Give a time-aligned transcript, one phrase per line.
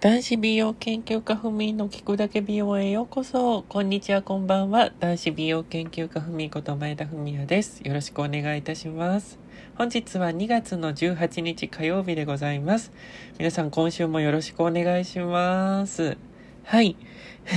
[0.00, 3.64] 男子美容研究家ふみの聞くだけ美容へようこそ。
[3.68, 4.92] こんにちは、こんばんは。
[5.00, 7.80] 男子美容研究家ふみこと前田文也です。
[7.80, 9.40] よろしくお願いいたします。
[9.74, 12.92] 本日は2月の18日火曜日でございます。
[13.40, 16.16] 皆さん今週もよろしくお願いします。
[16.62, 16.94] はい。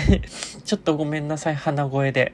[0.65, 2.33] ちょっとごめんなさい、鼻声で。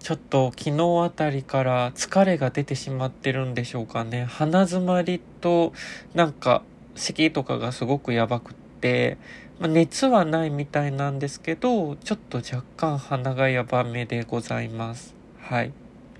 [0.00, 4.24] ちょっと昨日あたりから疲れが出てしまってるんでしょうかね。
[4.24, 5.72] 鼻詰まりと
[6.12, 6.64] なんか
[6.96, 8.54] 咳とかがすごくやばくっ
[8.84, 9.16] て、
[9.58, 15.14] まあ、熱はないみたいなんですけど、ちょっと若干鼻がやばめでございます。
[15.40, 15.72] はい。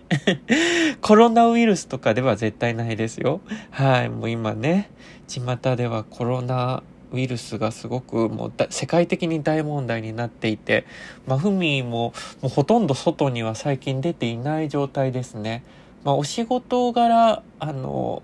[1.02, 3.42] コロナウイルスとかでは絶対ないですよ。
[3.70, 4.09] はい。
[4.09, 4.88] もう今ね、
[5.28, 6.82] 巷ではコロナ
[7.12, 10.87] ウイルスがすごくもう世界的に大問題になっていて、
[11.26, 12.12] まあ、ふみもも
[12.45, 15.65] うほとんど外には最近出ていない状態ですね。
[16.02, 18.23] まあ、お仕事柄、あの、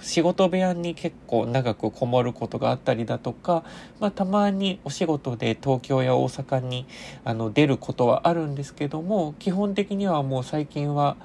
[0.00, 3.64] 仕事部屋に結構長くこもることがあったりだとか、
[4.00, 6.86] まあ、たまにお仕事で東京や大阪に
[7.24, 11.16] あの出ることはあるんですけども基本的にはもう最近は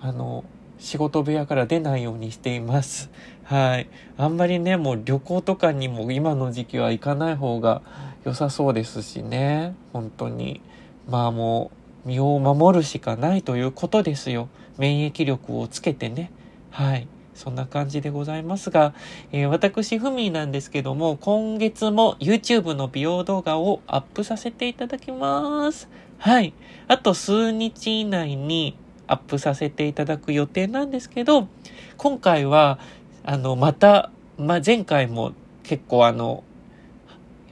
[0.00, 0.44] あの
[0.78, 3.10] 仕事部屋から出ないようにしています。
[3.44, 3.88] はい。
[4.16, 7.82] あんまりね、もう旅行とかにも今の時期は行かない方が
[8.24, 9.74] 良さそうですしね。
[9.92, 10.60] 本当に。
[11.08, 11.70] まあも
[12.04, 14.48] う身を守るしかないということですよ。
[14.76, 16.30] 免疫力をつけてね。
[16.70, 17.06] はい。
[17.34, 18.94] そんな感じでございますが、
[19.32, 25.88] えー、私、ふみなんですけども、今月も YouTube の美容動画をアップさせていただきます。
[26.18, 26.54] はい。
[26.86, 31.48] あと数日以内にアップさせていただく予定なんですけど、
[31.96, 32.78] 今回は、
[33.24, 36.44] あの、また、まあ、前回も結構あの、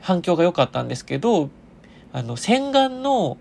[0.01, 1.51] 反響が良かったんですけど、
[2.13, 3.37] あの、洗顔の、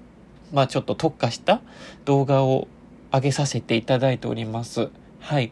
[0.52, 1.62] まあ、ちょっと特化した
[2.06, 2.68] 動画を
[3.12, 4.90] 上げさせていただいております。
[5.20, 5.52] はい。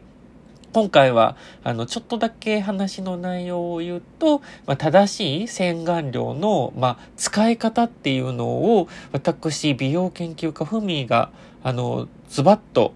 [0.72, 11.32] 今回は、あの、ちょっとだけ話の内容を言うと、まあ、正しい洗顔料の、まあ、使い方っていうのを、私、美容研究家ふみが、
[11.64, 12.94] あの、ズバッと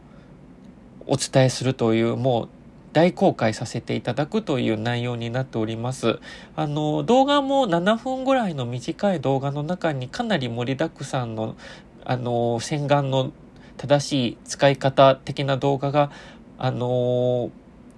[1.07, 2.48] お伝えするという、もう、
[2.92, 6.20] 大公開させていただくという内容になっております。
[6.55, 11.57] あの、動画も7分ぐらいの短い動画の中にかなり盛りだくさんの、
[12.05, 13.33] あの、洗顔の
[13.79, 16.13] 正しい使い方的な動画が、
[16.57, 17.51] あの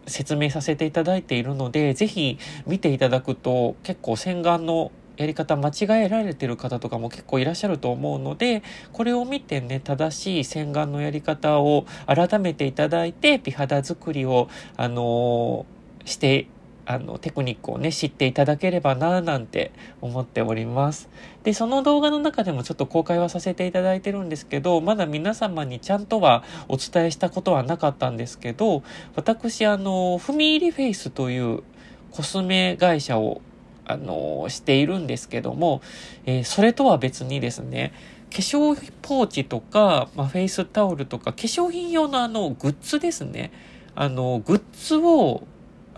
[0.07, 8.63] 説明させていただいているので、ぜひ見ていただくと結構洗顔のやり方間違えられてる方とかも結構いらっしゃると思うので、
[8.93, 16.49] これを見てね、正しい洗顔のやり方を改めていただいて、美肌作りを、あのー、して
[16.87, 21.09] あの、テクニックをね、知っていただければな、なんて思っております。
[21.43, 28.85] で、その動画の中でもちょっと公開はさせていただいてるんですけど、まだ皆様にちゃんとはお伝えしたことはなかったんですけど、
[29.17, 31.65] 私、あの、フミーフェイスという
[32.13, 33.43] コスメ会社を、
[33.85, 35.83] あの、しているんですけども、
[36.25, 37.93] えー、それとは別にですね、
[38.31, 43.51] 化粧ポーチとか、まあ、フェイスタオルとか、化粧品用のあの、グッズですね。
[43.95, 45.45] あの、グッズを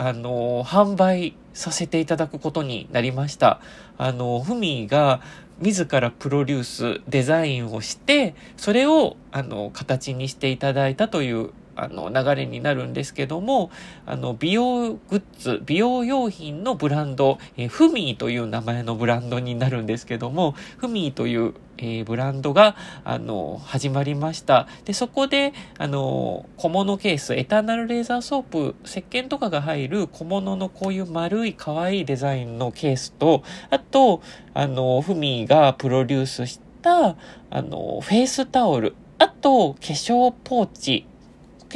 [0.00, 3.60] あの、販売させていただくことになりました。
[3.98, 5.20] あの、ふみが
[5.60, 13.70] 自らプロデュース、デザインをして、それを、あの、形にしていただいたというあの、流れになるんですけども、
[14.04, 22.74] あの、美容グッズ、美容用品のブランド、えー、フミーという名前のブランドになるんですけども、フミーという、えー、ブランドが、
[23.04, 24.66] あの、始まりました。
[24.84, 34.20] で、そこで、あの、小物ケース、エターナルレーザーソープ、石鹸とかが入る小物のこういう丸い可愛いデザインのケースと、あと、
[34.52, 37.16] あの、フミーがプロデュースした、
[37.50, 41.06] あの、フェイスタオル、あと、化粧ポーチ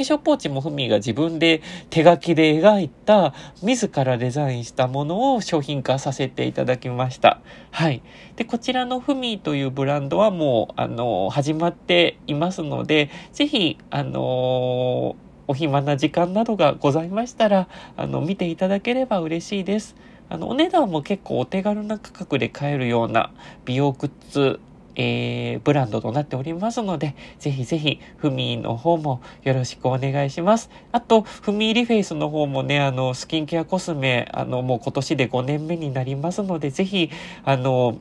[0.01, 7.39] 粧ポーチもふみが自分で手書きで描いた、自らデザインしたものを商品化させていただきました。
[7.71, 8.01] はい。
[8.35, 15.15] で、こちらのふみというブランドはもう、あの、始まっていますので、ぜひ、あの
[15.47, 17.67] お暇な時間などがございましたら、
[17.97, 19.95] あの、見ていただければ嬉しいです。
[20.29, 23.31] あの、お値段も結構お手軽な価格で買えるような
[23.65, 24.59] 美容グッズ
[24.95, 30.69] えー、ブランドとなっておりますので、ぜひぜひ、ふみの方もよろしくお願いします。
[30.91, 37.09] あと、ふみリフェイスの方もね、あの、スキンケアコスメ、あの、もう今年で5年目になりますので、ぜひ、
[37.43, 37.97] あの、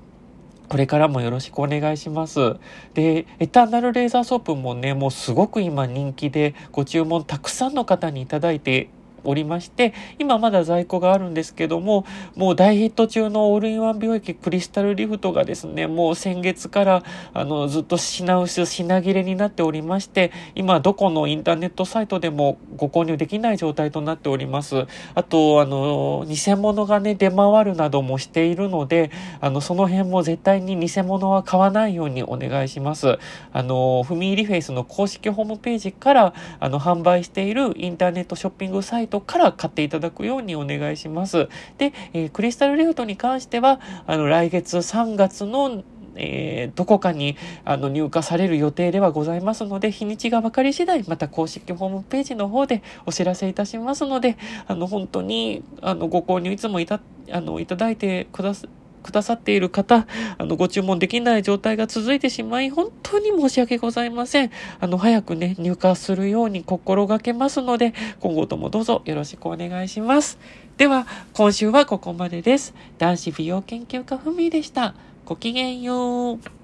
[0.69, 2.56] これからもよろしくお願いします。
[2.95, 8.88] で、エターナルレーザーソープもね、もうすごく今人気で、ご注文たくさんの方にいただいて
[9.25, 12.05] おりまして、今まだ在庫があるんですけども、
[12.37, 17.03] もう大ヒット中のオールインワン美容液クリスタルリフトがですね、もう先月から
[17.35, 24.87] あのずっと品薄、品切れになっておりまして、今どこのインターネットサイトでもご購入できない状態となっております。
[25.15, 29.11] あと、あの、偽物がね、出回るなどもしているので、
[29.41, 33.19] あの、その辺も絶対に偽物は買わないようにお願いします。
[33.53, 41.49] あの、フミーリフェイスの公式ホームページから、あの、販売しているインターネットショッピングサイトから買っていただくようにお願いします。
[41.79, 54.37] で、えー、クリスタルリフトに関しては、あの、来月3月のえー、どこかにあの入荷される予定ではございますので、日にちが分かり次第、また公式ホームページの方でお知らせいたしますので、
[54.67, 57.00] あの、本当に、あの、ご購入いつもいた、
[57.31, 58.69] あの、いただいてくださ、
[59.02, 60.06] くださっている方、
[60.38, 64.50] あの、ご注文できない状態が続いてしまい、本当に申し訳ございません。
[64.81, 70.38] あの、早くね、入荷するように心がけますので、今後ともどうぞよろしくお願いします。
[70.76, 72.75] では、今週はここまでです。
[72.99, 74.94] 男子美容研究家ふみでした。
[75.25, 76.62] ごきげんよう。